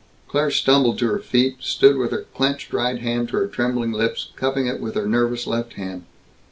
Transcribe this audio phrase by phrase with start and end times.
[0.27, 4.29] Claire stumbled to her feet, stood with her clenched right hand to her trembling lips,
[4.35, 6.05] cupping it with her nervous left hand.